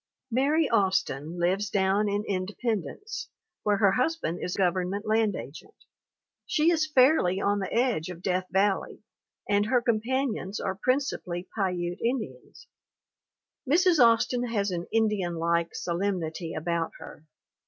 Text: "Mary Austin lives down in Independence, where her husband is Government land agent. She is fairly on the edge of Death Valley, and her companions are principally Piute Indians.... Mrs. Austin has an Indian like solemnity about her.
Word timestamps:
"Mary 0.31 0.67
Austin 0.67 1.37
lives 1.39 1.69
down 1.69 2.09
in 2.09 2.25
Independence, 2.27 3.29
where 3.61 3.77
her 3.77 3.91
husband 3.91 4.39
is 4.41 4.55
Government 4.55 5.05
land 5.05 5.35
agent. 5.35 5.75
She 6.47 6.71
is 6.71 6.91
fairly 6.91 7.39
on 7.39 7.59
the 7.59 7.71
edge 7.71 8.09
of 8.09 8.23
Death 8.23 8.47
Valley, 8.49 9.03
and 9.47 9.67
her 9.67 9.79
companions 9.79 10.59
are 10.59 10.73
principally 10.73 11.47
Piute 11.55 12.01
Indians.... 12.03 12.65
Mrs. 13.69 13.99
Austin 14.03 14.47
has 14.47 14.71
an 14.71 14.87
Indian 14.91 15.35
like 15.35 15.75
solemnity 15.75 16.55
about 16.55 16.93
her. 16.97 17.23